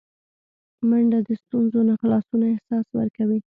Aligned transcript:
منډه 0.89 1.19
د 1.27 1.29
ستونزو 1.43 1.79
نه 1.89 1.93
خلاصون 2.01 2.41
احساس 2.51 2.85
ورکوي 2.97 3.39